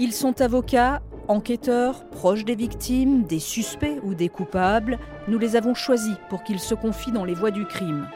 [0.00, 4.96] Ils sont avocats, enquêteurs, proches des victimes, des suspects ou des coupables.
[5.26, 8.08] Nous les avons choisis pour qu'ils se confient dans les voies du crime.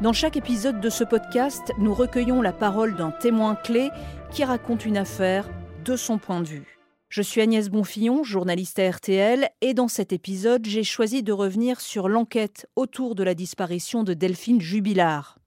[0.00, 3.90] Dans chaque épisode de ce podcast, nous recueillons la parole d'un témoin clé
[4.30, 5.50] qui raconte une affaire
[5.84, 6.78] de son point de vue.
[7.10, 11.80] Je suis Agnès Bonfillon, journaliste à RTL, et dans cet épisode, j'ai choisi de revenir
[11.80, 15.37] sur l'enquête autour de la disparition de Delphine Jubilard.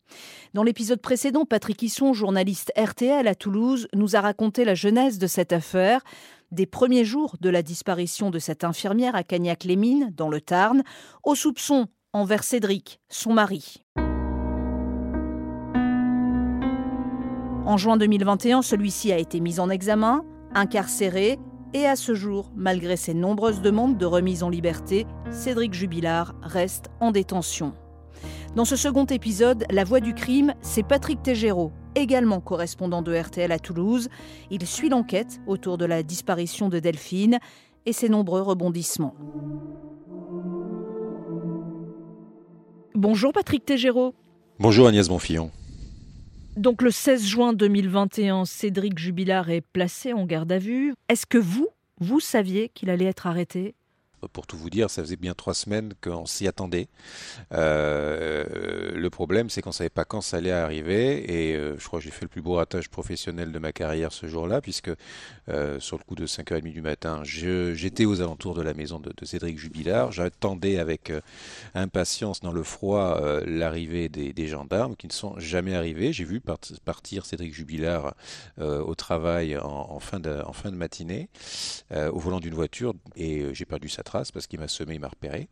[0.53, 5.27] Dans l'épisode précédent, Patrick Hisson, journaliste RTL à Toulouse, nous a raconté la genèse de
[5.27, 6.01] cette affaire,
[6.51, 10.83] des premiers jours de la disparition de cette infirmière à Cagnac-les-Mines, dans le Tarn,
[11.23, 13.83] au soupçon envers Cédric, son mari.
[17.65, 21.39] En juin 2021, celui-ci a été mis en examen, incarcéré,
[21.73, 26.89] et à ce jour, malgré ses nombreuses demandes de remise en liberté, Cédric Jubilard reste
[26.99, 27.73] en détention.
[28.55, 33.49] Dans ce second épisode, La voix du crime, c'est Patrick Tégéraud, également correspondant de RTL
[33.49, 34.09] à Toulouse.
[34.49, 37.39] Il suit l'enquête autour de la disparition de Delphine
[37.85, 39.15] et ses nombreux rebondissements.
[42.93, 44.13] Bonjour Patrick Tégéraud.
[44.59, 45.49] Bonjour Agnès Bonfillon.
[46.57, 50.93] Donc le 16 juin 2021, Cédric Jubilard est placé en garde à vue.
[51.07, 51.69] Est-ce que vous,
[52.01, 53.75] vous saviez qu'il allait être arrêté?
[54.27, 56.87] Pour tout vous dire, ça faisait bien trois semaines qu'on s'y attendait.
[57.53, 61.31] Euh, le problème, c'est qu'on ne savait pas quand ça allait arriver.
[61.31, 64.11] Et euh, je crois que j'ai fait le plus beau ratage professionnel de ma carrière
[64.11, 64.91] ce jour-là, puisque
[65.49, 69.11] euh, sur le coup de 5h30 du matin, j'étais aux alentours de la maison de,
[69.23, 70.11] Cédric Jubilard.
[70.11, 71.11] J'attendais avec
[71.73, 76.11] impatience dans le froid l'arrivée des, gendarmes qui ne sont jamais arrivés.
[76.11, 78.15] J'ai vu partir Cédric Jubilard
[78.59, 81.29] au travail en, fin de, matinée,
[81.91, 85.47] au volant d'une voiture, et j'ai perdu sa parce qu'il m'a semé, il m'a repéré.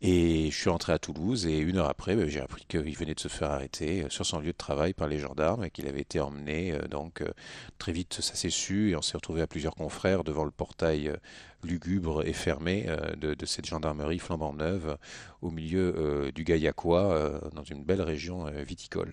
[0.00, 3.14] Et je suis rentré à Toulouse et une heure après, ben, j'ai appris qu'il venait
[3.14, 5.86] de se faire arrêter euh, sur son lieu de travail par les gendarmes et qu'il
[5.86, 6.72] avait été emmené.
[6.72, 7.28] Euh, donc euh,
[7.78, 11.12] très vite, ça s'est su et on s'est retrouvé à plusieurs confrères devant le portail
[11.64, 14.96] lugubre et fermé de, cette gendarmerie flambant neuve
[15.42, 19.12] au milieu du Gaillacois dans une belle région viticole.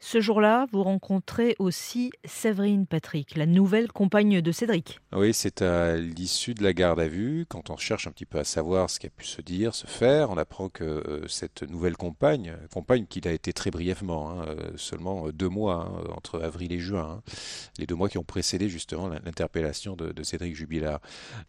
[0.00, 5.00] Ce jour-là, vous rencontrez aussi Séverine Patrick, la nouvelle compagne de Cédric.
[5.12, 8.38] Oui, c'est à l'issue de la garde à vue, quand on cherche un petit peu
[8.38, 11.62] à savoir ce qui a pu se dire, se faire, on apprend que euh, cette
[11.62, 16.42] nouvelle compagne, compagne qui a été très brièvement, hein, euh, seulement deux mois, hein, entre
[16.42, 17.32] avril et juin, hein,
[17.78, 21.00] les deux mois qui ont précédé justement l'interpellation de, Cédric Jubilard.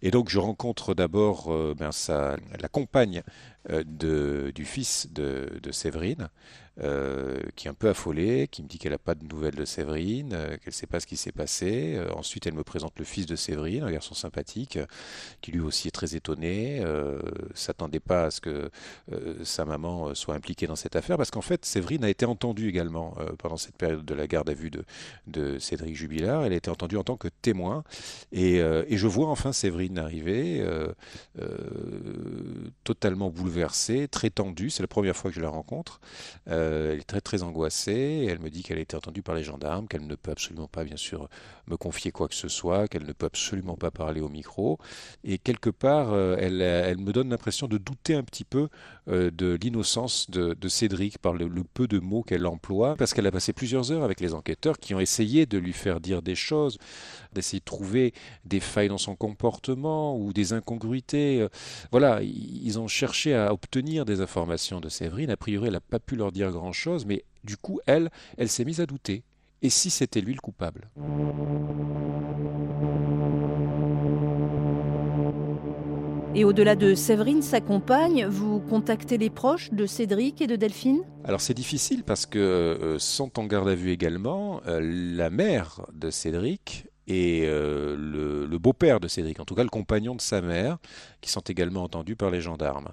[0.01, 3.21] Et donc je rencontre d'abord euh, ben, la compagne
[3.67, 6.29] du fils de, Séverine,
[6.81, 9.65] euh, qui est un peu affolée, qui me dit qu'elle n'a pas de nouvelles de
[9.65, 11.95] Séverine, euh, qu'elle ne sait pas ce qui s'est passé.
[11.95, 14.79] Euh, ensuite, elle me présente le fils de Séverine, un garçon sympathique,
[15.41, 16.83] qui lui aussi est très étonné,
[17.53, 18.69] s'attendait pas à ce que
[19.43, 23.15] sa maman soit impliquée dans cette affaire, parce qu'en fait, Séverine a été entendue également
[23.39, 24.71] pendant cette période de la garde à vue
[25.27, 26.45] de, Cédric Jubilard.
[26.45, 27.83] Elle a été entendue en tant que témoin,
[28.31, 30.65] et, je vois enfin Séverine arriver,
[32.83, 34.69] totalement bouleversée, très tendue.
[34.69, 35.99] C'est la première fois que je la rencontre.
[36.47, 38.24] Euh, elle est très très angoissée.
[38.25, 40.83] Elle me dit qu'elle a été entendue par les gendarmes, qu'elle ne peut absolument pas,
[40.83, 41.29] bien sûr,
[41.67, 44.77] me confier quoi que ce soit, qu'elle ne peut absolument pas parler au micro.
[45.23, 48.69] Et quelque part, euh, elle, elle me donne l'impression de douter un petit peu
[49.07, 53.31] euh, de l'innocence de, Cédric par le, peu de mots qu'elle emploie, parce qu'elle a
[53.31, 56.77] passé plusieurs heures avec les enquêteurs qui ont essayé de lui faire dire des choses,
[57.33, 58.13] d'essayer de trouver
[58.45, 61.47] des failles dans son comportement ou des incongruités.
[61.91, 65.29] Voilà, ils ont cherché à obtenir des informations de Séverine.
[65.29, 68.65] A priori, elle n'a pas pu leur dire grand-chose, mais du coup, elle, elle s'est
[68.65, 69.23] mise à douter.
[69.61, 70.89] Et si c'était lui le coupable?
[76.37, 80.99] Et au-delà de Séverine, sa compagne, vous contactez les proches de Cédric et de Delphine?
[81.23, 85.85] Alors c'est difficile parce que euh, sont en garde à vue également euh, la mère
[85.93, 90.41] de Cédric et euh, le, beau-père de Cédric, en tout cas le compagnon de sa
[90.41, 90.77] mère,
[91.25, 92.89] qui sont également entendus par les gendarmes.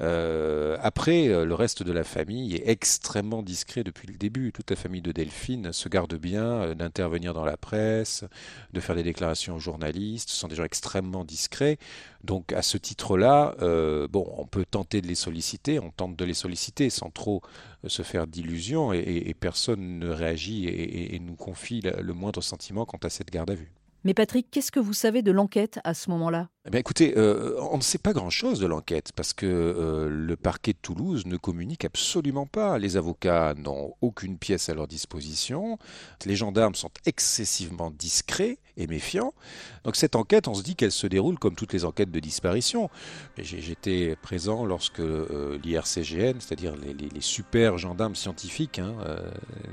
[0.00, 4.52] Euh, après, euh, le reste de la famille est extrêmement discret depuis le début.
[4.52, 8.24] Toute la famille de Delphine se garde bien d'intervenir dans la presse,
[8.72, 11.76] de faire des déclarations aux journalistes, ce sont des gens extrêmement discrets.
[12.24, 13.54] Donc à ce titre-là,
[14.08, 17.42] bon, on peut tenter de les solliciter, on tente de les solliciter sans trop
[17.86, 23.10] se faire d'illusions et, personne ne réagit et, nous confie le moindre sentiment quant à
[23.10, 23.72] cette garde à vue.
[24.04, 26.48] Mais Patrick, qu'est-ce que vous savez de l'enquête à ce moment-là?
[26.72, 30.72] Eh Écoutez, euh, on ne sait pas grand-chose de l'enquête parce que euh, le parquet
[30.72, 32.78] de Toulouse ne communique absolument pas.
[32.78, 35.78] Les avocats n'ont aucune pièce à leur disposition.
[36.24, 39.34] Les gendarmes sont excessivement discrets et méfiants.
[39.84, 42.88] Donc cette enquête, on se dit qu'elle se déroule comme toutes les enquêtes de disparition.
[43.36, 48.94] J'étais présent lorsque euh, l'IRCGN, c'est-à-dire les, super gendarmes scientifiques hein,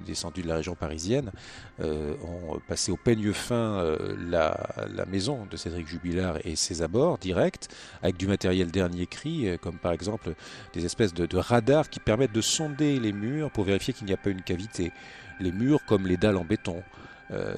[0.06, 1.32] descendus de la région parisienne,
[1.80, 3.84] ont passé au peigne fin
[4.30, 7.68] la, maison de Cédric Jubilard et ses abords directs,
[8.02, 10.34] avec du matériel dernier cri, comme par exemple
[10.74, 14.14] des espèces de, de radars qui permettent de sonder les murs pour vérifier qu'il n'y
[14.14, 14.92] a pas une cavité.
[15.40, 16.84] Les murs comme les dalles en béton.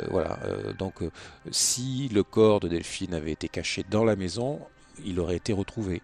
[0.09, 0.39] voilà.
[0.77, 0.95] donc,
[1.51, 4.59] si le corps de Delphine avait été caché dans la maison,
[5.05, 6.01] il aurait été retrouvé.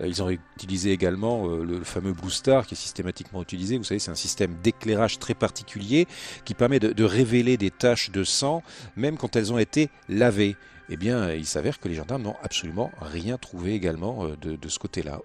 [0.00, 3.78] Euh, ils ont utilisé également euh, le fameux Blue Star qui est systématiquement utilisé.
[3.78, 6.06] Vous savez, c'est un système d'éclairage très particulier
[6.44, 8.62] qui permet de, révéler des taches de sang
[8.96, 10.56] même quand elles ont été lavées.
[10.88, 14.78] Eh bien, il s'avère que les gendarmes n'ont absolument rien trouvé également euh, de ce
[14.78, 15.20] côté-là.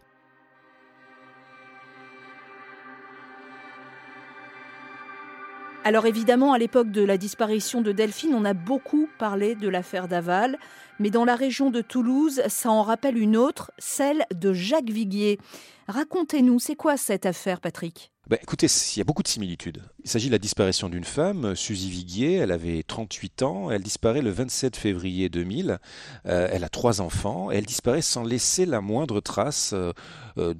[5.87, 10.09] Alors évidemment, à l'époque de la disparition de Delphine, on a beaucoup parlé de l'affaire
[10.09, 10.59] Daval,
[10.99, 15.39] mais dans la région de Toulouse, ça en rappelle une autre, celle de Jacques Viguier.
[15.87, 18.11] Racontez-nous, c'est quoi cette affaire, Patrick?
[18.29, 19.81] Ben, écoutez, il y a beaucoup de similitudes.
[20.03, 24.21] Il s'agit de la disparition d'une femme, Suzy Viguier, elle avait 38 ans, elle disparaît
[24.21, 25.79] le 27 février 2000,
[26.25, 29.93] euh, elle a trois enfants, elle disparaît sans laisser la moindre trace euh,
[30.37, 30.53] euh,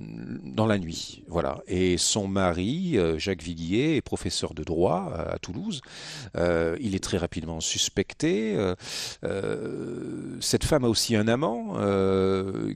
[0.43, 1.23] dans la nuit.
[1.27, 1.59] Voilà.
[1.67, 5.81] Et son mari, Jacques Viguier, est professeur de droit à, Toulouse,
[6.35, 8.57] il est très rapidement suspecté.
[10.39, 11.75] cette femme a aussi un amant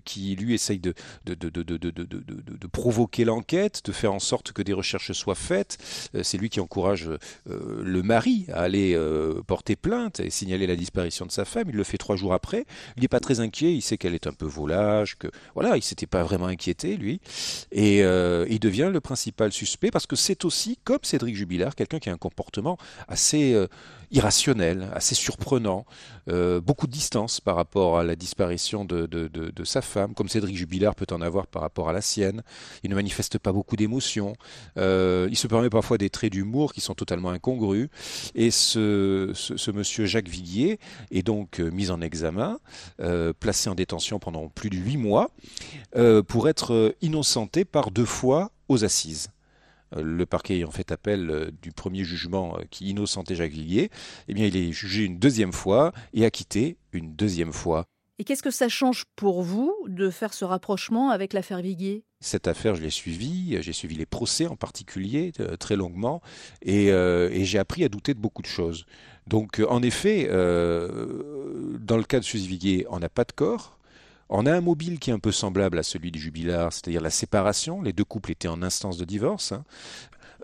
[0.03, 0.93] qui, lui, essaye de,
[1.25, 5.77] de provoquer l'enquête, de faire en sorte que des recherche soit faite.
[6.15, 7.17] Euh, c'est lui qui encourage euh,
[7.83, 11.65] le mari à aller euh, porter plainte et signaler la disparition de sa femme.
[11.69, 12.65] Il le fait trois jours après.
[12.97, 13.73] Il n'est pas très inquiet.
[13.73, 17.21] Il sait qu'elle est un peu volage, que voilà, il s'était pas vraiment inquiété lui.
[17.71, 22.09] Et il devient le principal suspect parce que c'est aussi, comme Cédric Jubilard, quelqu'un qui
[22.09, 23.55] a un comportement assez
[24.11, 25.85] irrationnel, assez surprenant,
[26.29, 30.95] euh, beaucoup de distance par rapport à la disparition de, sa femme, comme Cédric Jubilard
[30.95, 32.43] peut en avoir par rapport à la sienne.
[32.83, 34.33] Il ne manifeste pas beaucoup d'émotions.
[34.77, 37.87] Euh, il se permet parfois des traits d'humour qui sont totalement incongrus.
[38.35, 39.31] Et ce,
[39.71, 40.79] monsieur Jacques Viguier
[41.11, 42.59] est donc euh, mis en examen,
[43.39, 45.29] placé en détention pendant plus de huit mois,
[46.27, 49.29] pour être innocenté par deux fois aux assises.
[49.95, 53.89] Euh, le parquet ayant fait appel euh, du premier jugement euh, qui innocentait Jacques Villiers,
[54.27, 57.85] eh bien, il est jugé une deuxième fois et acquitté une deuxième fois.
[58.19, 62.47] Et qu'est-ce que ça change pour vous de faire ce rapprochement avec l'affaire Viguier cette
[62.47, 66.21] affaire, je l'ai suivie, j'ai suivi les procès en particulier très longuement,
[66.61, 66.91] et,
[67.43, 68.85] j'ai appris à douter de beaucoup de choses.
[69.25, 73.79] Donc, en effet, dans le cas de Suzy Viguier, on n'a pas de corps,
[74.31, 77.09] on a un mobile qui est un peu semblable à celui du jubilard, c'est-à-dire la
[77.09, 77.81] séparation.
[77.81, 79.51] Les deux couples étaient en instance de divorce.
[79.51, 79.65] Hein.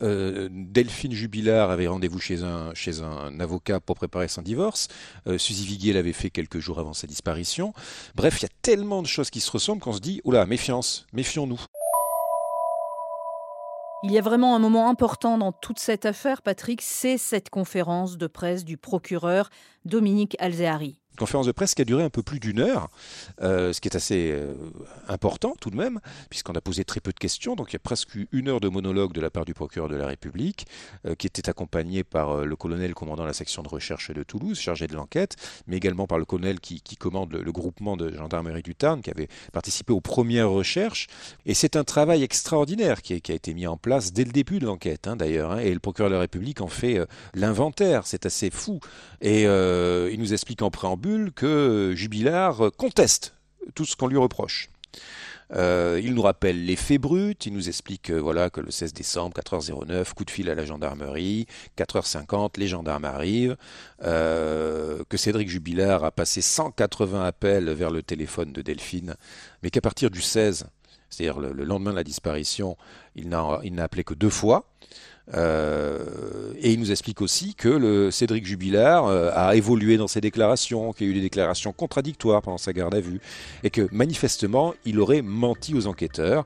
[0.03, 4.89] Euh, Delphine Jubilard avait rendez-vous chez un, avocat pour préparer son divorce.
[5.25, 7.73] Euh, Suzy Viguier l'avait fait quelques jours avant sa disparition.
[8.13, 11.07] Bref, il y a tellement de choses qui se ressemblent qu'on se dit, oula, méfiance,
[11.13, 11.61] méfions-nous.
[14.03, 18.17] Il y a vraiment un moment important dans toute cette affaire, Patrick, c'est cette conférence
[18.17, 19.49] de presse du procureur
[19.85, 22.89] Dominique Alzehari conférence de presse qui a duré un peu plus d'une heure,
[23.41, 24.53] euh, ce qui est assez euh,
[25.07, 25.99] important tout de même,
[26.29, 27.55] puisqu'on a posé très peu de questions.
[27.55, 29.95] Donc il y a presque une heure de monologue de la part du procureur de
[29.95, 30.67] la République,
[31.05, 34.87] euh, qui était accompagné par le colonel commandant la section de recherche de Toulouse, chargé
[34.87, 35.35] de l'enquête,
[35.67, 39.27] mais également par le colonel qui, commande le, groupement de gendarmerie du Tarn, qui avait
[39.51, 41.07] participé aux premières recherches.
[41.45, 44.65] Et c'est un travail extraordinaire qui, a été mis en place dès le début de
[44.65, 45.51] l'enquête, hein, d'ailleurs.
[45.51, 46.99] Hein, et le procureur de la République en fait
[47.33, 48.05] l'inventaire.
[48.05, 48.79] C'est assez fou.
[49.21, 53.35] Et il nous explique en préambule que Jubilard conteste
[53.75, 54.69] tout ce qu'on lui reproche.
[55.53, 58.93] Euh, il nous rappelle les faits bruts, il nous explique euh, voilà, que le 16
[58.93, 61.47] décembre, 4h09, coup de fil à la gendarmerie,
[61.77, 63.55] 4h50, les gendarmes arrivent,
[64.03, 69.15] euh, que Cédric Jubilard a passé 180 appels vers le téléphone de Delphine,
[69.63, 70.65] mais qu'à partir du 16,
[71.09, 72.75] c'est-à-dire le, lendemain de la disparition,
[73.15, 74.65] il n'a appelé que deux fois.
[75.33, 80.21] Euh, et il nous explique aussi que le Cédric Jubilard euh, a évolué dans ses
[80.21, 83.19] déclarations, qu'il y a eu des déclarations contradictoires pendant sa garde à vue,
[83.63, 86.45] et que manifestement il aurait menti aux enquêteurs.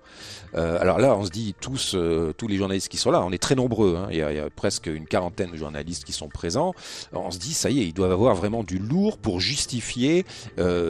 [0.55, 1.95] Euh, alors là, on se dit tous,
[2.37, 4.37] tous les journalistes qui sont là, on est très nombreux, hein, il, y a, il,
[4.37, 6.73] y a, presque une quarantaine de journalistes qui sont présents.
[7.13, 10.25] On se dit, ça y est, ils doivent avoir vraiment du lourd pour justifier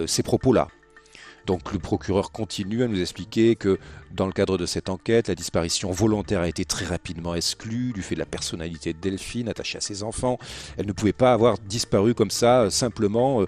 [0.07, 0.67] ces propos-là.
[1.45, 3.79] Donc le procureur continue à nous expliquer que
[4.13, 8.01] dans le cadre de cette enquête, la disparition volontaire a été très rapidement exclue du
[8.01, 10.37] fait de la personnalité de Delphine attachée à ses enfants.
[10.77, 13.45] Elle ne pouvait pas avoir disparu comme ça simplement euh,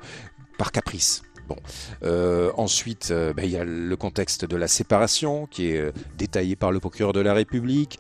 [0.58, 1.24] par caprice.
[1.48, 1.58] Bon.
[2.04, 5.92] Euh, ensuite, euh, ben, il y a le contexte de la séparation qui est euh,
[6.18, 8.00] détaillé par le procureur de la République,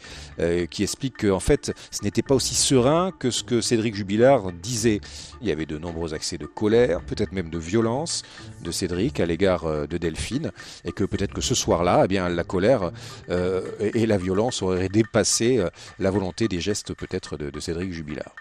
[0.69, 4.99] qui explique qu'en fait, ce n'était pas aussi serein que ce que Cédric Jubilard disait.
[5.41, 8.23] Il y avait de nombreux accès de colère, peut-être même de violence
[8.63, 10.51] de Cédric à l'égard de Delphine,
[10.85, 12.91] et que peut-être que ce soir-là, eh la colère
[13.29, 15.63] et la violence auraient dépassé
[15.99, 18.33] la volonté des gestes peut-être de, de Cédric Jubilard.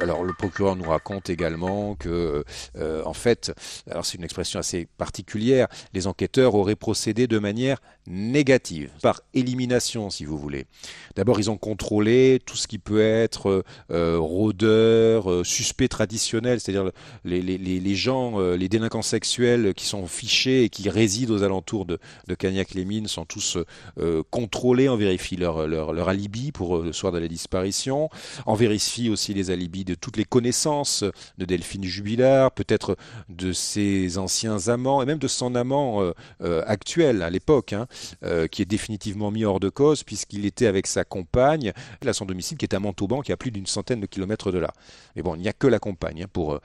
[0.00, 2.44] Alors le procureur nous raconte également que,
[2.76, 3.52] euh, en fait,
[3.88, 10.10] alors c'est une expression assez particulière, les enquêteurs auraient procédé de manière négative, par élimination
[10.10, 10.66] si vous voulez.
[11.16, 16.90] D'abord ils ont contrôlé tout ce qui peut être euh, rôdeur, euh, suspect traditionnel, c'est-à-dire
[17.24, 21.42] les, les, les, gens, euh, les délinquants sexuels qui sont fichés et qui résident aux
[21.44, 23.58] alentours de, de Cagnac-les-Mines sont tous
[23.98, 28.10] euh, contrôlés, on vérifie leur, leur, leur alibi pour le soir de la disparition,
[28.46, 31.04] on vérifie aussi les alibis de toutes les connaissances
[31.38, 32.96] de Delphine Jubilard, peut-être
[33.28, 36.12] de ses anciens amants et même de son amant euh,
[36.42, 37.86] euh, actuel à l'époque, hein,
[38.22, 41.72] euh, qui est définitivement mis hors de cause puisqu'il était avec sa compagne
[42.04, 44.52] à son domicile qui est à Montauban, qui est à plus d'une centaine de kilomètres
[44.52, 44.72] de là.
[45.16, 46.60] Mais bon, il n'y a que la compagne hein, pour,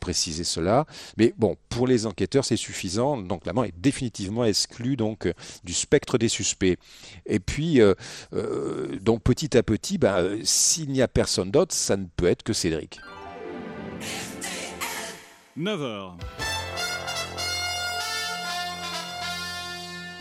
[0.00, 0.86] préciser cela.
[1.16, 3.16] Mais bon, pour les enquêteurs, c'est suffisant.
[3.16, 6.78] Donc l'amant est définitivement exclu donc du spectre des suspects.
[7.26, 7.80] Et puis,
[9.00, 13.00] donc petit à petit, ben, s'il n'y a personne d'autre, ça ne peut être Cédric.
[15.56, 16.47] 9h.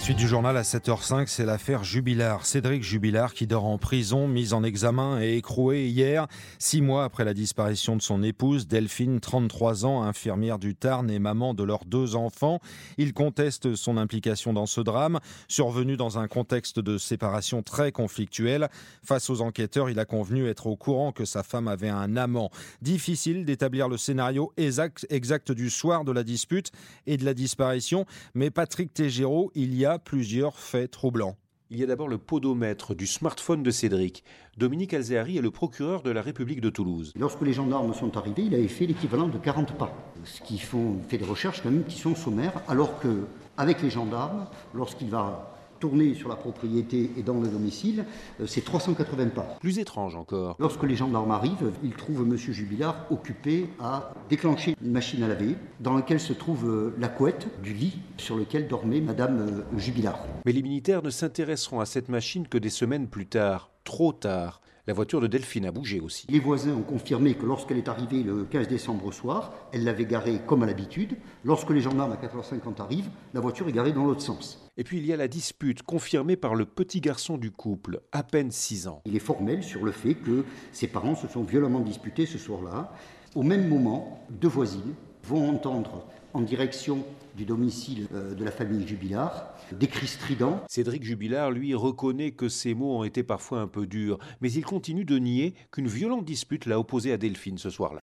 [0.08, 2.46] Suite du journal à 7h05, c'est l'affaire Jubilard.
[2.46, 6.28] Cédric Jubilard qui dort en prison, mis en examen et écroué hier,
[6.60, 11.20] six mois après la disparition de son épouse, Delphine, 33 ans, infirmière du Tarn et
[11.20, 12.62] maman de leurs deux enfants.
[12.98, 18.70] Il conteste son implication dans ce drame, survenu dans un contexte de séparation très conflictuel.
[19.04, 22.50] Face aux enquêteurs, il a convenu être au courant que sa femme avait un amant.
[22.82, 26.72] Difficile d'établir le scénario exact, exact du soir de la dispute
[27.08, 31.38] et de la disparition, mais Patrick Tégéraud, il y a plusieurs faits troublants.
[31.70, 34.24] Il y a d'abord le podomètre du smartphone de Cédric.
[34.58, 37.12] Dominique Alzehari est le procureur de la République de Toulouse.
[37.20, 39.94] Lorsque les gendarmes sont arrivés, il avait fait l'équivalent de 40 pas.
[40.24, 43.25] Ce qui font fait des recherches quand même qui sont sommaires, alors que
[43.58, 48.05] avec les gendarmes, lorsqu'il va tourner sur la propriété et dans le domicile,
[48.39, 49.57] euh, c'est 380 pas.
[49.60, 50.55] Plus étrange encore.
[50.60, 52.38] Lorsque les gendarmes arrivent, ils trouvent M.
[52.38, 57.48] Jubilard occupé à déclencher une machine à laver dans laquelle se trouve euh, la couette
[57.62, 60.19] du lit sur lequel dormait Mme euh, Jubilard.
[60.46, 64.62] Mais les militaires ne s'intéresseront à cette machine que des semaines plus tard, trop tard.
[64.88, 66.25] La voiture de Delphine a bougé aussi.
[66.29, 70.05] Les voisins ont confirmé que lorsqu'elle est arrivée le 15 décembre au soir, elle l'avait
[70.05, 71.17] garée comme à l'habitude.
[71.43, 74.66] Lorsque les gendarmes à 4h50 arrivent, la voiture est garée dans l'autre sens.
[74.77, 78.24] Et puis il y a la dispute confirmée par le petit garçon du couple, à
[78.24, 79.01] peine 6 ans.
[79.05, 82.93] Il est formel sur le fait que ses parents se sont violemment disputés ce soir-là.
[83.36, 84.93] Au même moment, deux voisines
[85.24, 87.03] vont entendre en direction
[87.36, 90.62] du domicile euh, de la famille Jubilard des cris stridents.
[90.67, 94.63] Cédric Jubilard, lui, reconnaît que ces mots ont été parfois un peu durs, mais il
[94.63, 98.01] continue de nier qu'une violente dispute l'a opposé à Delphine ce soir-là.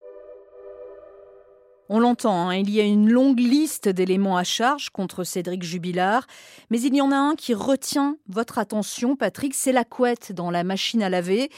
[1.90, 6.26] On l'entend, hein, il y a une longue liste d'éléments à charge contre Cédric Jubilard,
[6.70, 10.50] mais il y en a un qui retient votre attention, Patrick, c'est la couette dans
[10.50, 11.50] la machine à laver.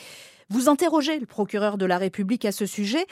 [0.49, 3.05] Vous interrogez le procureur de la République à ce sujet.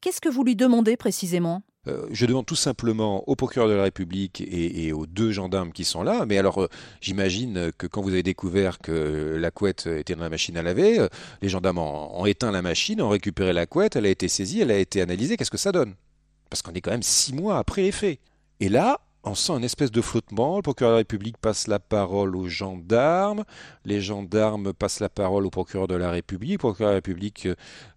[0.00, 1.62] Qu'est-ce que vous lui demandez précisément?
[1.88, 5.84] Euh, je demande tout simplement au procureur de la République et, aux deux gendarmes qui
[5.84, 6.26] sont là.
[6.26, 6.68] Mais alors, euh,
[7.00, 11.00] j'imagine que quand vous avez découvert que la couette était dans la machine à laver,
[11.00, 11.08] euh,
[11.42, 14.70] les gendarmes ont éteint la machine, ont récupéré la couette, elle a été saisie, elle
[14.70, 15.36] a été analysée.
[15.36, 15.94] Qu'est-ce que ça donne?
[16.50, 18.18] Parce qu'on est quand même six mois après les faits.
[18.60, 20.56] Et là, on sent une espèce de flottement.
[20.56, 23.44] Le procureur de la République passe la parole aux gendarmes.
[23.84, 26.52] Les gendarmes passent la parole au procureur de la République.
[26.52, 27.48] Le procureur de la République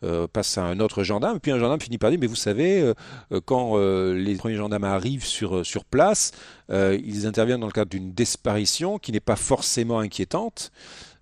[0.04, 1.40] euh, passe à un autre gendarme.
[1.40, 4.84] Puis un gendarme finit par dire Mais vous savez, euh, quand euh, les premiers gendarmes
[4.84, 6.32] arrivent sur, place,
[6.70, 10.72] ils interviennent dans le cadre d'une disparition qui n'est pas forcément inquiétante.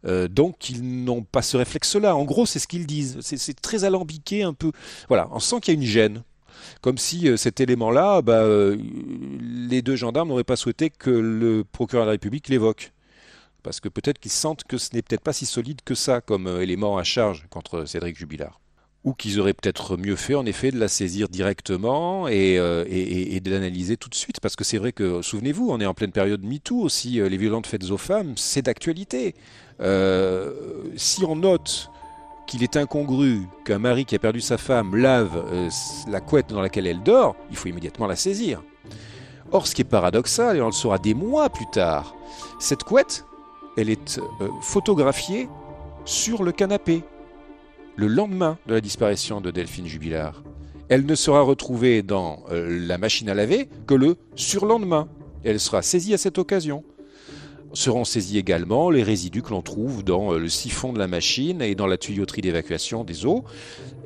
[0.03, 2.15] Donc ils n'ont pas ce réflexe-là.
[2.15, 3.19] En gros, c'est ce qu'ils disent.
[3.21, 4.71] C'est très alambiqué un peu.
[5.09, 6.23] Voilà, on sent qu'il y a une gêne
[6.81, 8.77] comme si euh, cet élément-là, bah, euh,
[9.39, 12.91] les deux gendarmes n'auraient pas souhaité que le procureur de la République l'évoque.
[13.63, 16.47] Parce que peut-être qu'ils sentent que ce n'est peut-être pas si solide que ça comme
[16.47, 18.59] euh, élément à charge contre Cédric Jubilard.
[19.03, 23.97] Ou qu'ils auraient peut-être mieux fait, en effet, de la saisir directement et, de l'analyser
[23.97, 24.39] tout de suite.
[24.39, 27.13] Parce que c'est vrai que, souvenez-vous, on est en pleine période MeToo aussi.
[27.13, 29.33] Les violentes faites aux femmes, c'est d'actualité.
[30.97, 31.89] Si on note
[32.51, 35.69] qu'il est incongru qu'un mari qui a perdu sa femme lave euh,
[36.09, 38.61] la couette dans laquelle elle dort, il faut immédiatement la saisir.
[39.53, 42.13] Or, ce qui est paradoxal, et on le saura des mois plus tard,
[42.59, 43.23] cette couette,
[43.77, 45.47] elle est euh, photographiée
[46.03, 47.03] sur le canapé
[47.95, 50.43] le lendemain de la disparition de Delphine Jubilard.
[50.89, 55.07] Elle ne sera retrouvée dans euh, la machine à laver que le surlendemain.
[55.45, 56.83] Elle sera saisie à cette occasion
[57.73, 61.61] seront saisis également les résidus que l'on trouve dans euh, le siphon de la machine
[61.61, 63.43] et dans la tuyauterie d'évacuation des eaux.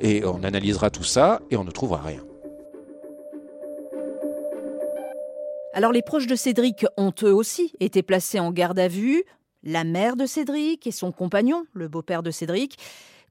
[0.00, 2.22] Et on analysera tout ça et on ne trouvera rien.
[5.72, 9.24] Alors les proches de Cédric ont eux aussi été placés en garde à vue.
[9.62, 12.78] La mère de Cédric et son compagnon, le beau-père de Cédric,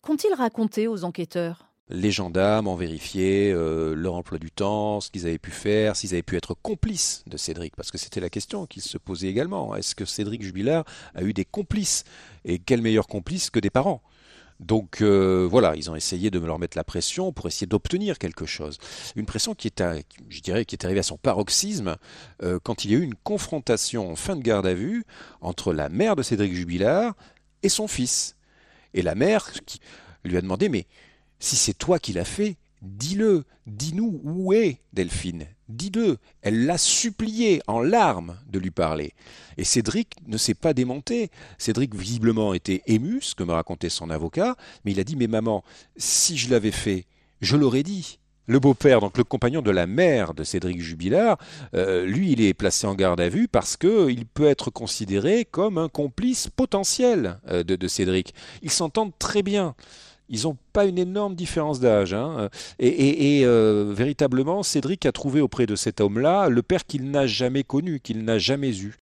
[0.02, 1.66] qu'ont-ils raconté aux enquêteurs?
[1.90, 6.24] Les gendarmes ont vérifié leur emploi du temps, ce qu'ils avaient pu faire, s'ils avaient
[6.24, 9.76] pu être complices de Cédric, parce que c'était la question qu'ils se posaient également.
[9.76, 12.04] Est-ce que Cédric Jubilard a eu des complices?
[12.44, 14.02] Et quel meilleur complice que des parents?
[14.60, 18.18] Donc euh, voilà, ils ont essayé de me leur mettre la pression pour essayer d'obtenir
[18.18, 18.78] quelque chose.
[19.16, 21.98] Une pression qui est, est arrivée à son paroxysme
[22.42, 25.04] euh, quand il y a eu une confrontation en fin de garde à vue
[25.42, 27.16] entre la mère de Cédric Jubilard
[27.64, 28.38] et son fils.
[28.94, 29.52] Et la mère
[30.24, 30.88] lui a demandé mais
[31.46, 36.18] si c'est toi qui l'as fait, dis-le, dis-nous où est Delphine, dis-le.
[36.42, 39.14] Elle l'a supplié en larmes de lui parler.
[39.58, 41.30] Et Cédric ne s'est pas démonté.
[41.60, 45.28] Cédric visiblement était ému, ce que me racontait son avocat, mais il a dit Mais
[45.28, 45.64] maman,
[45.98, 47.06] si je l'avais fait,
[47.42, 48.18] je l'aurais dit.
[48.48, 51.38] Le beau-père, donc le compagnon de la mère de Cédric Jubilard,
[51.76, 55.78] euh, lui, il est placé en garde à vue parce qu'il peut être considéré comme
[55.78, 58.34] un complice potentiel euh, de Cédric.
[58.64, 59.76] Ils s'entendent très bien
[60.30, 62.14] ils n'ont pas une énorme différence d'âge.
[62.14, 62.50] Hein.
[62.80, 67.64] Et, euh, véritablement, Cédric a trouvé auprès de cet homme-là le père qu'il n'a jamais
[67.64, 68.96] connu, qu'il n'a jamais eu.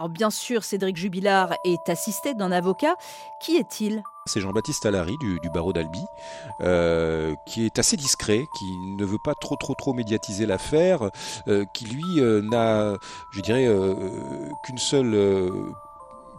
[0.00, 2.94] Alors bien sûr, Cédric Jubilard est assisté d'un avocat.
[3.38, 4.02] Qui est-il?
[4.24, 6.02] C'est Jean-Baptiste Allary du, barreau d'Albi,
[6.62, 11.10] euh, qui est assez discret, qui ne veut pas trop trop trop médiatiser l'affaire,
[11.48, 12.94] euh, qui lui euh, n'a,
[13.30, 13.68] je dirais,
[14.64, 15.14] qu'une seule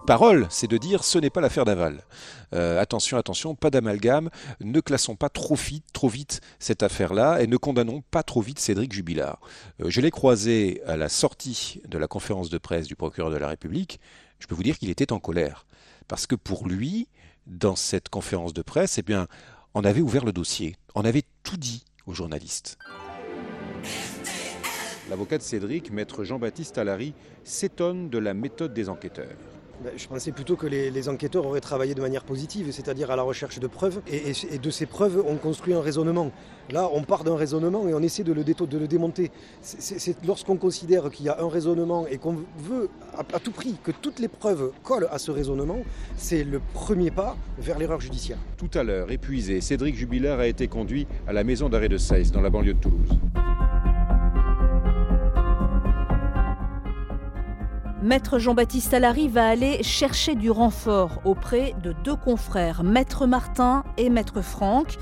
[0.06, 2.04] parole, c'est de dire ce n'est pas l'affaire d'Aval.
[2.52, 4.30] attention, attention, pas d'amalgame,
[4.60, 9.40] ne classons pas trop vite, cette affaire-là et ne condamnons pas trop vite Cédric Jubilard.
[9.80, 13.48] je l'ai croisé à la sortie de la conférence de presse du procureur de la
[13.48, 14.00] République.
[14.40, 15.66] Je peux vous dire qu'il était en colère
[16.08, 17.08] parce que pour lui,
[17.48, 19.28] dans cette conférence de presse, eh bien,
[19.74, 22.78] on avait ouvert le dossier, on avait tout dit aux journalistes.
[25.10, 29.38] L'avocat de Cédric, maître Jean-Baptiste Allary, s'étonne de la méthode des enquêteurs.
[29.84, 33.24] Ben, je pensais plutôt que les, enquêteurs auraient travaillé de manière positive, c'est-à-dire à la
[33.24, 36.32] recherche de preuves, et, de ces preuves, on construit un raisonnement.
[36.70, 38.44] Là, on part d'un raisonnement et on essaie de le,
[38.88, 39.32] démonter.
[40.26, 44.20] Lorsqu'on considère qu'il y a un raisonnement et qu'on veut à, tout prix que toutes
[44.20, 45.80] les preuves collent à ce raisonnement,
[46.16, 48.38] c'est le premier pas vers l'erreur judiciaire.
[48.58, 52.32] Tout à l'heure, épuisé, Cédric Jubilard a été conduit à la maison d'arrêt de Seyss,
[52.32, 53.18] dans la banlieue de Toulouse.
[58.02, 64.10] Maître Jean-Baptiste Allary va aller chercher du renfort auprès de deux confrères, Maître Martin et
[64.10, 64.98] Maître Franck.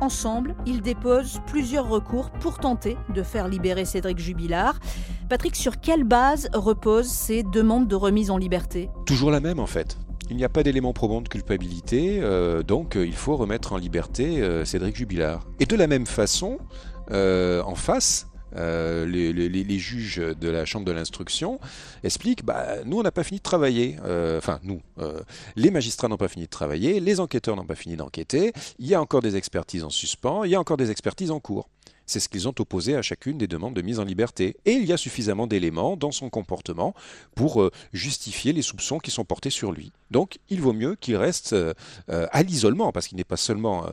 [0.00, 4.80] Ensemble, ils déposent plusieurs recours pour tenter de faire libérer Cédric Jubilard.
[5.28, 8.90] Patrick, sur quelle base reposent ces demandes de remise en liberté?
[9.06, 9.96] Toujours la même en fait.
[10.28, 13.76] Il n'y a pas d'élément probant de culpabilité, euh, donc euh, il faut remettre en
[13.76, 15.46] liberté euh, Cédric Jubilard.
[15.60, 16.58] Et de la même façon,
[17.12, 21.60] en face, euh, les, juges de la chambre de l'instruction
[22.02, 23.96] expliquent bah, nous, on n'a pas fini de travailler.
[24.04, 25.20] Euh, enfin, nous, euh,
[25.56, 28.94] les magistrats n'ont pas fini de travailler, les enquêteurs n'ont pas fini d'enquêter, il y
[28.94, 31.68] a encore des expertises en suspens, il y a encore des expertises en cours.
[32.10, 34.56] C'est ce qu'ils ont opposé à chacune des demandes de mise en liberté.
[34.64, 36.92] Et il y a suffisamment d'éléments dans son comportement
[37.36, 39.92] pour euh, justifier les soupçons qui sont portés sur lui.
[40.10, 41.72] Donc il vaut mieux qu'il reste euh,
[42.08, 43.86] euh, à l'isolement, parce qu'il n'est pas seulement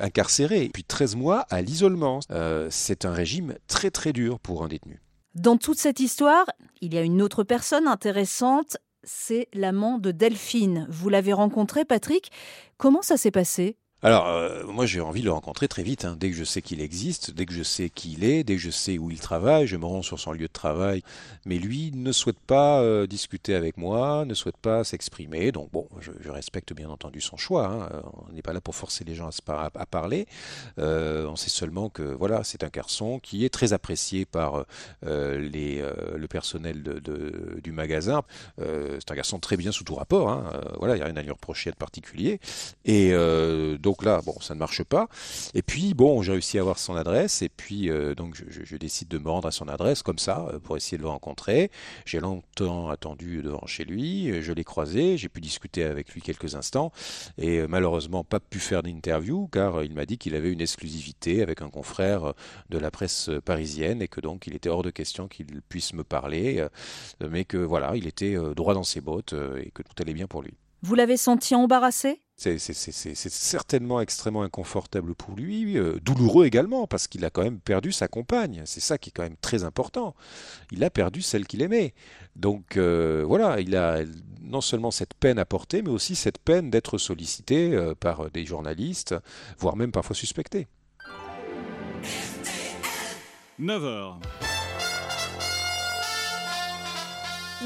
[0.00, 2.20] incarcéré, puis 13 mois à l'isolement.
[2.68, 5.00] C'est un régime très très dur pour un détenu.
[5.34, 6.44] Dans toute cette histoire,
[6.82, 10.86] il y a une autre personne intéressante, c'est l'amant de Delphine.
[10.90, 12.30] Vous l'avez rencontré, Patrick?
[12.76, 13.78] Comment ça s'est passé?
[14.00, 16.04] Alors, euh, moi, j'ai envie de le rencontrer très vite.
[16.04, 16.16] Hein.
[16.20, 18.62] Dès que je sais qu'il existe, dès que je sais qui il est, dès que
[18.62, 21.02] je sais où il travaille, je me rends sur son lieu de travail.
[21.46, 25.50] Mais lui ne souhaite pas euh, discuter avec moi, ne souhaite pas s'exprimer.
[25.50, 27.66] Donc, bon, je, respecte bien entendu son choix.
[27.66, 27.88] Hein.
[27.92, 30.28] Euh, on n'est pas là pour forcer les gens à, parler.
[30.76, 34.64] on sait seulement que, voilà, c'est un garçon qui est très apprécié par
[35.02, 35.82] les,
[36.14, 36.82] le personnel
[37.62, 38.22] du magasin.
[38.58, 40.28] c'est un garçon très bien sous tout rapport.
[40.28, 40.52] Hein.
[40.78, 42.38] voilà, il n'y a rien à lui reprocher de particulier.
[42.84, 43.12] Et
[44.02, 45.08] là, bon, ça ne marche pas.
[45.54, 49.08] Et puis, bon, j'ai réussi à avoir son adresse, et puis, euh, donc, je, décide
[49.08, 51.70] de me rendre à son adresse, comme ça, euh, pour essayer de le rencontrer.
[52.04, 56.54] J'ai longtemps attendu devant chez lui, je l'ai croisé, j'ai pu discuter avec lui quelques
[56.54, 56.92] instants,
[57.38, 61.42] et euh, malheureusement, pas pu faire d'interview, car il m'a dit qu'il avait une exclusivité
[61.42, 62.34] avec un confrère
[62.70, 66.04] de la presse parisienne, et que donc, il était hors de question qu'il puisse me
[66.04, 66.66] parler,
[67.20, 70.42] mais que voilà, il était droit dans ses bottes, et que tout allait bien pour
[70.42, 70.54] lui.
[70.82, 72.22] Vous l'avez senti embarrassé?
[72.36, 77.90] C'est certainement extrêmement inconfortable pour lui, euh, douloureux également, parce qu'il a quand même perdu
[77.90, 78.62] sa compagne.
[78.64, 80.14] C'est ça qui est quand même très important.
[80.70, 81.94] Il a perdu celle qu'il aimait.
[82.36, 84.04] Donc euh, voilà, il a
[84.40, 88.46] non seulement cette peine à porter, mais aussi cette peine d'être sollicité euh, par des
[88.46, 89.16] journalistes,
[89.58, 90.68] voire même parfois suspecté.
[93.60, 94.47] 9h.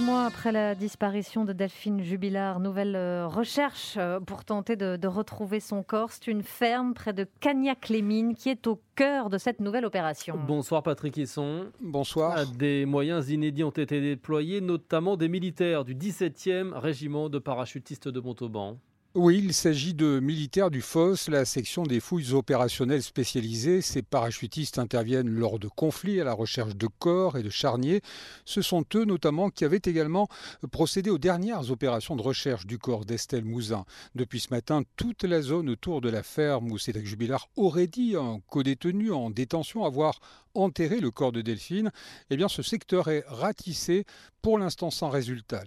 [0.00, 5.60] Mois après la disparition de Delphine Jubilard, nouvelle euh, recherche euh, pour tenter de, retrouver
[5.60, 6.10] son corps.
[6.12, 10.38] C'est une ferme près de Cagnac-les-Mines qui est au cœur de cette nouvelle opération.
[10.46, 11.66] Bonsoir Patrick Hisson.
[11.80, 12.34] Bonsoir.
[12.36, 18.08] Ah, des moyens inédits ont été déployés, notamment des militaires du 17e régiment de parachutistes
[18.08, 18.78] de Montauban.
[19.14, 23.82] Oui, il s'agit de militaires du FOS, la section des fouilles opérationnelles spécialisées.
[23.82, 28.00] Ces parachutistes interviennent lors de conflits à la recherche de corps et de charniers.
[28.46, 30.28] Ce sont eux notamment qui avaient également
[30.70, 33.84] procédé aux dernières opérations de recherche du corps d'Estelle Mouzin.
[34.14, 38.16] Depuis ce matin, toute la zone autour de la ferme où Cédric Jubilard aurait dit
[38.16, 40.20] un co-détenu en détention avoir
[40.54, 41.92] enterré le corps de Delphine,
[42.30, 44.06] eh bien ce secteur est ratissé,
[44.40, 45.64] pour l'instant sans résultat.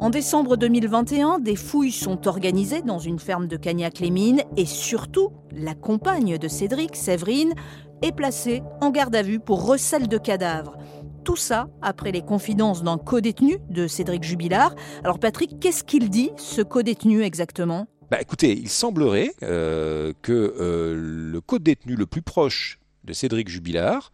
[0.00, 5.74] En décembre 2021, des fouilles sont organisées dans une ferme de Cagnac-les-Mines et surtout, la
[5.74, 7.52] compagne de Cédric, Séverine,
[8.00, 10.78] est placée en garde à vue pour recel de cadavres.
[11.22, 14.74] Tout ça après les confidences d'un co-détenu de Cédric Jubilard.
[15.04, 17.86] Alors Patrick, qu'est-ce qu'il dit, ce co-détenu exactement?
[18.10, 24.12] Bah écoutez, il semblerait euh, que euh, le co-détenu le plus proche de Cédric Jubilard,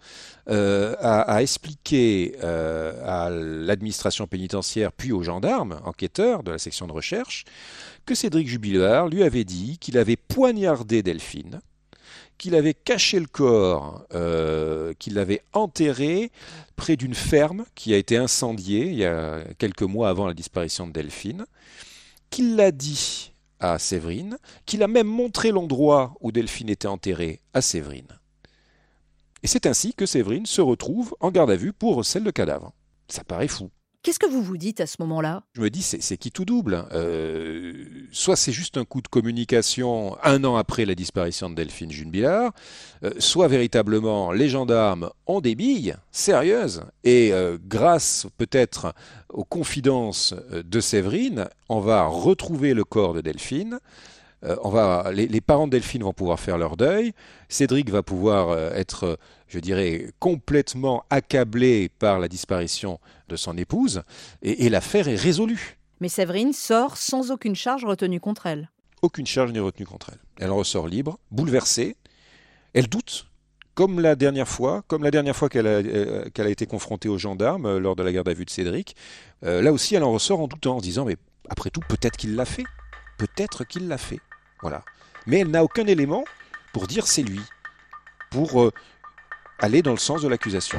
[0.48, 6.92] euh, a, expliqué euh, à l'administration pénitentiaire puis aux gendarmes, enquêteurs de la section de
[6.92, 7.44] recherche,
[8.04, 11.60] que Cédric Jubilard lui avait dit qu'il avait poignardé Delphine,
[12.38, 16.30] qu'il avait caché le corps, euh, qu'il l'avait enterré
[16.76, 20.86] près d'une ferme qui a été incendiée il y a quelques mois avant la disparition
[20.86, 21.46] de Delphine,
[22.30, 27.62] qu'il l'a dit à Séverine, qu'il a même montré l'endroit où Delphine était enterrée à
[27.62, 28.18] Séverine.
[29.46, 32.72] Et c'est ainsi que Séverine se retrouve en garde à vue pour recel de cadavre.
[33.06, 33.70] Ça paraît fou.
[34.02, 35.44] Qu'est-ce que vous vous dites à ce moment-là?
[35.52, 36.84] Je me dis, c'est qui tout double.
[36.90, 37.72] Euh,
[38.10, 42.50] soit c'est juste un coup de communication un an après la disparition de Delphine Junebillard,
[43.04, 48.94] euh, soit véritablement les gendarmes ont des billes sérieuses et euh, grâce peut-être
[49.28, 53.78] aux confidences de Séverine, on va retrouver le corps de Delphine.
[54.42, 57.12] on va, les, les, parents de Delphine vont pouvoir faire leur deuil.
[57.48, 64.02] Cédric va pouvoir être je dirais, complètement accablé par la disparition de son épouse,
[64.42, 65.78] et, l'affaire est résolue.
[66.00, 68.70] Mais Séverine sort sans aucune charge retenue contre elle.
[69.02, 70.18] Aucune charge n'est retenue contre elle.
[70.38, 71.96] Elle ressort libre, bouleversée.
[72.74, 73.26] Elle doute,
[73.74, 77.18] comme la dernière fois, comme la dernière fois qu'elle a, euh, a, été confrontée aux
[77.18, 78.96] gendarmes euh, lors de la garde à vue de Cédric.
[79.44, 81.16] Euh, là aussi, elle en ressort en doutant, en se disant mais
[81.48, 82.64] après tout, peut-être qu'il l'a fait,
[83.16, 84.20] peut-être qu'il l'a fait,
[84.60, 84.82] voilà.
[85.26, 86.24] Mais elle n'a aucun élément
[86.72, 87.40] pour dire c'est lui,
[88.30, 88.70] pour
[89.58, 90.78] aller dans le sens de l'accusation.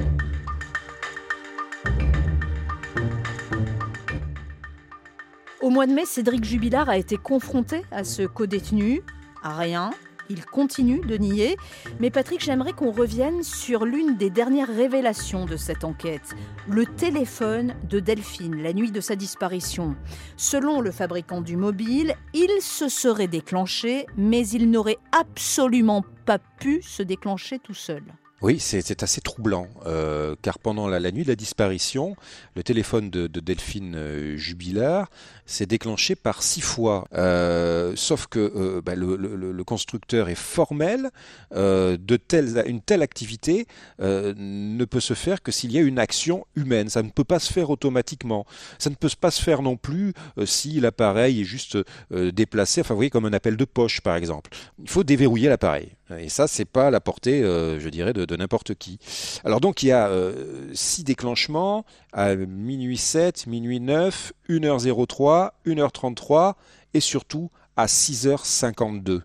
[5.61, 9.01] Au mois de mai, Cédric Jubilard a été confronté à ce co-détenu.
[9.43, 9.89] À rien,
[10.29, 11.57] il continue de nier.
[11.99, 16.35] Mais Patrick, j'aimerais qu'on revienne sur l'une des dernières révélations de cette enquête.
[16.69, 19.95] Le téléphone de Delphine, la nuit de sa disparition.
[20.37, 26.81] Selon le fabricant du mobile, il se serait déclenché, mais il n'aurait absolument pas pu
[26.81, 28.03] se déclencher tout seul.
[28.43, 32.15] Oui, c'est assez troublant, euh, car pendant la, nuit de la disparition,
[32.55, 35.09] le téléphone de, Delphine euh, Jubilard
[35.47, 37.07] s'est déclenché par six fois.
[37.15, 41.09] Euh, sauf que bah, le, constructeur est formel,
[41.51, 43.65] de telle, une telle activité
[43.99, 46.89] ne peut se faire que s'il y a une action humaine.
[46.89, 48.45] Ça ne peut pas se faire automatiquement.
[48.77, 50.13] Ça ne peut pas se faire non plus
[50.45, 51.77] si l'appareil est juste
[52.11, 54.51] déplacé, enfin vous voyez comme un appel de poche par exemple.
[54.83, 55.96] Il faut déverrouiller l'appareil.
[56.17, 58.99] Et ça, c'est pas la portée, je dirais, de, n'importe qui.
[59.43, 66.53] Alors donc il y a euh, six déclenchements à minuit 7, minuit 9, 1h03, 1h33
[66.93, 69.21] et surtout à 6h52.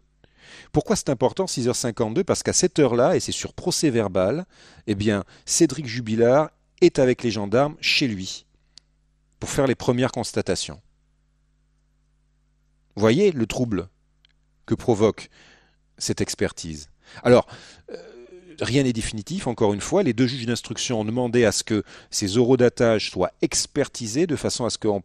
[0.73, 4.47] Pourquoi c'est important 6h52 Parce qu'à cette heure-là, et c'est sur procès verbal,
[4.87, 8.47] eh bien Cédric Jubilard est avec les gendarmes chez lui
[9.39, 10.81] pour faire les premières constatations.
[12.97, 13.89] Voyez le trouble
[14.67, 15.31] que provoque
[15.99, 16.89] cette expertise.
[17.23, 17.47] Alors,
[17.91, 17.97] euh,
[18.61, 20.03] rien n'est définitif, encore une fois.
[20.03, 24.65] Les deux juges d'instruction ont demandé à ce que ces eurodatages soient expertisés de façon
[24.65, 25.03] à ce qu'on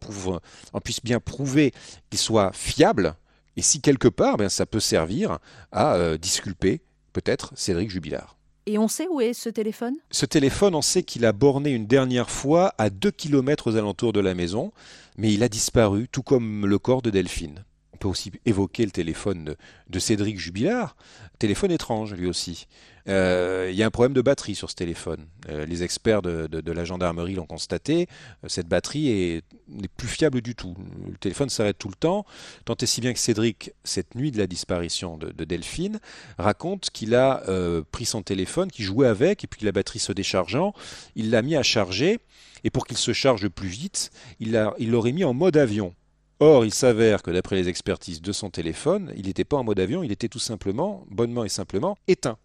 [0.82, 1.72] puisse bien prouver
[2.10, 3.14] qu'ils soient fiables.
[3.56, 5.38] Et si quelque part, ben, ça peut servir
[5.72, 6.80] à euh, disculper
[7.12, 8.36] peut-être Cédric Jubilard.
[8.66, 9.94] Et on sait où est ce téléphone?
[10.10, 14.12] Ce téléphone, on sait qu'il a borné une dernière fois à 2 km aux alentours
[14.12, 14.72] de la maison,
[15.16, 17.64] mais il a disparu, tout comme le corps de Delphine.
[17.98, 19.56] On peut aussi évoquer le téléphone
[19.90, 20.94] de, Cédric Jubilard,
[21.40, 22.68] téléphone étrange lui aussi.
[23.08, 25.26] Euh, il y a un problème de batterie sur ce téléphone.
[25.48, 28.06] Euh, les experts de, la gendarmerie l'ont constaté.
[28.44, 30.76] Euh, cette batterie n'est plus fiable du tout.
[31.10, 32.24] Le téléphone s'arrête tout le temps.
[32.66, 35.98] Tant et si bien que Cédric, cette nuit de la disparition de, Delphine,
[36.38, 37.42] raconte qu'il a
[37.90, 40.72] pris son téléphone, qu'il jouait avec, et puis la batterie se déchargeant,
[41.16, 42.20] il l'a mis à charger.
[42.62, 44.52] Et pour qu'il se charge plus vite, il
[44.88, 45.94] l'aurait mis en mode avion.
[46.40, 49.80] Or, il s'avère que d'après les expertises de son téléphone, il n'était pas en mode
[49.80, 52.38] avion, il était tout simplement, bonnement et simplement, éteint.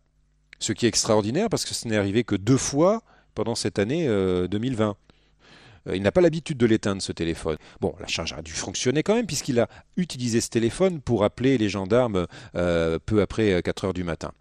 [0.59, 3.03] Ce qui est extraordinaire parce que ce n'est arrivé que deux fois
[3.35, 4.89] pendant cette année 2020.
[4.89, 7.57] Euh, euh, il n'a pas l'habitude de l'éteindre ce téléphone.
[7.81, 11.57] Bon, la charge a dû fonctionner quand même puisqu'il a utilisé ce téléphone pour appeler
[11.57, 12.25] les gendarmes
[12.55, 14.31] euh, peu après 4 heures du matin.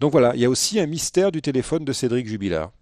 [0.00, 2.72] Donc voilà, il y a aussi un mystère du téléphone de Cédric Jubilard.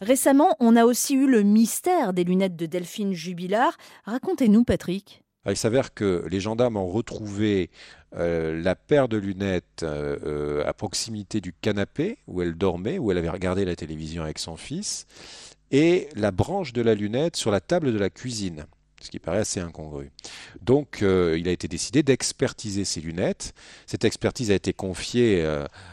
[0.00, 3.78] Récemment, on a aussi eu le mystère des lunettes de Delphine Jubilard.
[4.04, 5.22] Racontez-nous, Patrick.
[5.46, 7.70] Ah, il s'avère que les gendarmes ont retrouvé
[8.16, 13.12] euh, la paire de lunettes euh, euh, à proximité du canapé où elle dormait, où
[13.12, 15.06] elle avait regardé la télévision avec son fils,
[15.70, 18.66] et la branche de la lunette sur la table de la cuisine
[19.02, 20.10] ce qui paraît assez incongru.
[20.62, 23.54] Donc il a été décidé d'expertiser ces lunettes.
[23.86, 25.44] Cette expertise a été confiée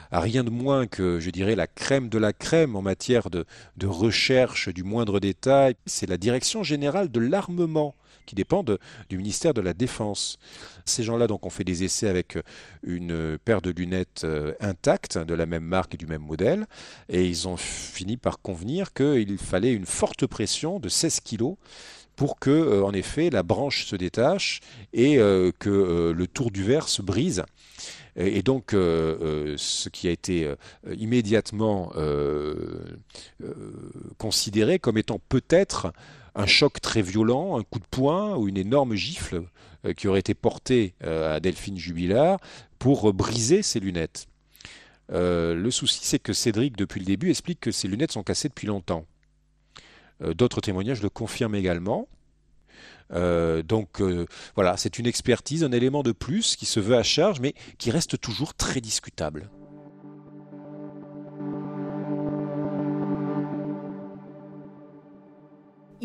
[0.09, 3.45] à rien de moins que, je dirais, la crème de la crème en matière de
[3.85, 5.75] recherche du moindre détail.
[5.85, 7.93] C'est la Direction générale de l'armement
[8.25, 10.37] qui dépendent du ministère de la Défense.
[10.85, 12.37] Ces gens-là donc ont fait des essais avec
[12.83, 16.65] une paire de lunettes euh, intactes de la même marque et du même modèle
[17.09, 21.55] et ils ont fini par convenir qu'il fallait une forte pression de 16 kg
[22.15, 24.59] pour que, euh, en effet, la branche se détache
[24.93, 27.43] et euh, que le tour du verre se brise.
[28.15, 30.53] Et donc, ce qui a été
[30.95, 31.91] immédiatement
[34.19, 35.91] considéré comme étant peut-être
[36.35, 39.43] un choc très violent, un coup de poing ou une énorme gifle
[39.85, 42.39] euh, qui aurait été portée euh, à Delphine Jubilard
[42.79, 44.27] pour euh, briser ses lunettes.
[45.09, 48.67] le souci, c'est que Cédric, depuis le début, explique que ses lunettes sont cassées depuis
[48.67, 49.05] longtemps.
[50.21, 52.07] D'autres témoignages le confirment également.
[53.11, 54.01] donc
[54.55, 57.91] voilà, c'est une expertise, un élément de plus qui se veut à charge, mais qui
[57.91, 59.49] reste toujours très discutable.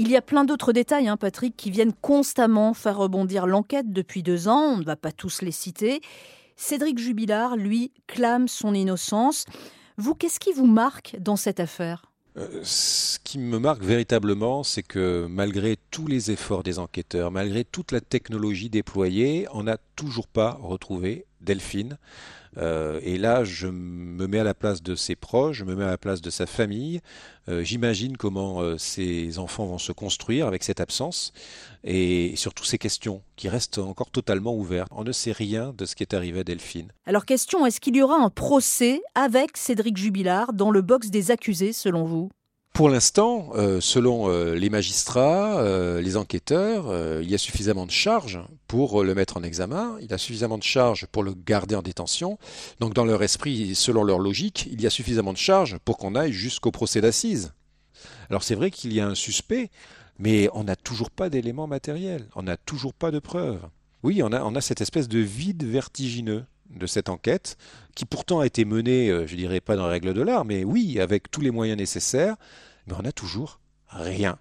[0.01, 4.23] Il y a plein d'autres détails, hein, Patrick, qui viennent constamment faire rebondir l'enquête depuis
[4.23, 4.75] deux ans.
[4.75, 6.03] On ne va pas tous les citer.
[6.55, 9.45] Cédric Jubilard, lui, clame son innocence.
[9.97, 12.13] Vous, qu'est-ce qui vous marque dans cette affaire?
[12.37, 17.65] Euh, ce qui me marque véritablement, c'est que malgré tous les efforts des enquêteurs, malgré
[17.65, 21.99] toute la technologie déployée, on n'a toujours pas retrouvé Delphine.
[22.59, 25.85] Euh, et là, je me mets à la place de ses proches, je me mets
[25.85, 27.01] à la place de sa famille.
[27.49, 31.33] Euh, j'imagine comment euh, ces enfants vont se construire avec cette absence
[31.85, 34.91] et surtout ces questions qui restent encore totalement ouvertes.
[34.95, 36.93] On ne sait rien de ce qui est arrivé à Delphine.
[37.07, 41.31] Alors question, est-ce qu'il y aura un procès avec Cédric Jubilard dans le box des
[41.31, 42.31] accusés selon vous?
[42.79, 47.91] Pour l'instant, euh, selon euh, les magistrats, euh, les enquêteurs, il y a suffisamment de
[47.91, 48.39] charges
[48.69, 51.83] pour le mettre en examen, il y a suffisamment de charges pour le garder en
[51.83, 52.39] détention.
[52.79, 56.15] Donc dans leur esprit, selon leur logique, il y a suffisamment de charges pour qu'on
[56.15, 57.53] aille jusqu'au procès d'assises.
[58.31, 59.73] Alors c'est vrai qu'il y a un suspect,
[60.21, 63.67] mais on n'a toujours pas d'éléments matériels, on n'a toujours pas de preuves.
[64.05, 67.57] Oui, on a, on a cette espèce de vide vertigineux de cette enquête,
[67.95, 71.01] qui pourtant a été menée, je dirais pas dans la règle de l'art, mais oui,
[71.01, 72.37] avec tous les moyens nécessaires,
[72.87, 74.39] mais on n'a toujours rien.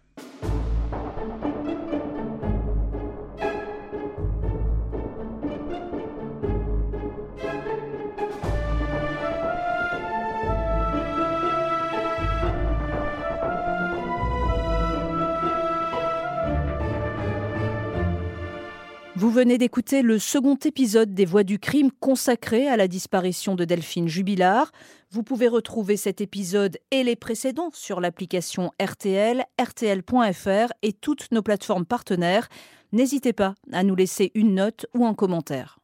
[19.38, 24.08] Venez d'écouter le second épisode des Voix du crime consacré à la disparition de Delphine
[24.08, 24.72] Jubilard.
[25.12, 31.44] Vous pouvez retrouver cet épisode et les précédents sur l'application RTL, RTL.fr et toutes nos
[31.44, 32.50] plateformes partenaires.
[32.94, 35.78] N'hésitez pas à nous laisser une note ou un commentaire.